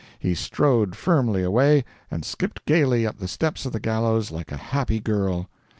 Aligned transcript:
He 0.17 0.33
strode 0.33 0.95
firmly 0.95 1.43
away, 1.43 1.85
and 2.09 2.25
skipped 2.25 2.65
gaily 2.65 3.05
up 3.05 3.19
the 3.19 3.27
steps 3.27 3.67
of 3.67 3.71
the 3.71 3.79
gallows 3.79 4.31
like 4.31 4.51
a 4.51 4.57
happy 4.57 4.99
girl. 4.99 5.47